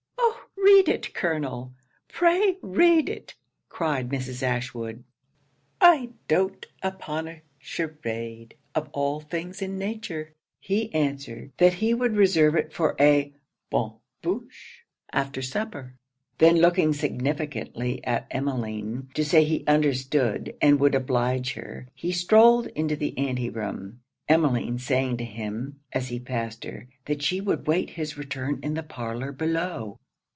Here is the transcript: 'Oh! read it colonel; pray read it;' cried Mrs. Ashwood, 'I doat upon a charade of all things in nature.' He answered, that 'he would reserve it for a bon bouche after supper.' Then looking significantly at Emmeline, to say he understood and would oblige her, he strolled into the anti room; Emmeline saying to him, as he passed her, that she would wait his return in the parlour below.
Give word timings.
'Oh! 0.83 0.83
read 0.83 0.87
it 0.89 1.13
colonel; 1.13 1.73
pray 2.07 2.57
read 2.63 3.07
it;' 3.07 3.35
cried 3.69 4.09
Mrs. 4.09 4.41
Ashwood, 4.41 5.03
'I 5.79 6.13
doat 6.27 6.65
upon 6.81 7.27
a 7.27 7.41
charade 7.59 8.55
of 8.73 8.89
all 8.91 9.19
things 9.19 9.61
in 9.61 9.77
nature.' 9.77 10.33
He 10.59 10.91
answered, 10.93 11.51
that 11.57 11.75
'he 11.75 11.93
would 11.93 12.15
reserve 12.15 12.55
it 12.55 12.73
for 12.73 12.95
a 12.99 13.31
bon 13.69 13.99
bouche 14.23 14.85
after 15.13 15.41
supper.' 15.43 15.93
Then 16.39 16.57
looking 16.57 16.93
significantly 16.93 18.03
at 18.03 18.25
Emmeline, 18.31 19.09
to 19.13 19.23
say 19.23 19.43
he 19.43 19.63
understood 19.67 20.55
and 20.61 20.79
would 20.79 20.95
oblige 20.95 21.53
her, 21.53 21.87
he 21.93 22.11
strolled 22.11 22.67
into 22.67 22.95
the 22.95 23.15
anti 23.19 23.49
room; 23.49 23.99
Emmeline 24.27 24.79
saying 24.79 25.17
to 25.17 25.25
him, 25.25 25.79
as 25.93 26.07
he 26.07 26.19
passed 26.19 26.63
her, 26.63 26.87
that 27.05 27.21
she 27.21 27.39
would 27.39 27.67
wait 27.67 27.91
his 27.91 28.17
return 28.17 28.59
in 28.63 28.73
the 28.73 28.83
parlour 28.83 29.31
below. 29.31 29.99